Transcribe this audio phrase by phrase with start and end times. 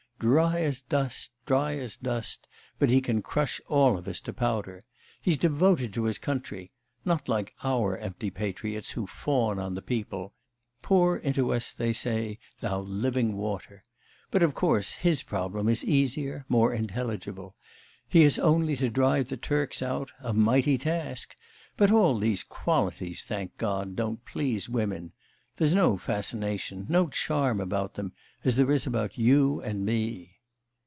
[0.23, 2.45] Dry as dust, dry as dust,
[2.77, 4.83] but he can crush all of us to powder.
[5.19, 6.69] He's devoted to his country
[7.03, 10.35] not like our empty patriots who fawn on the people;
[10.83, 13.81] pour into us, they say, thou living water!
[14.29, 17.55] But, of course, his problem is easier, more intelligible:
[18.07, 21.35] he has only to drive the Turks out, a mighty task.
[21.77, 25.13] But all these qualities, thank God, don't please women.
[25.57, 28.13] There's no fascination, no charm about them,
[28.43, 30.37] as there is about you and me.